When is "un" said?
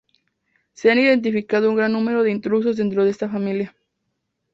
1.69-1.75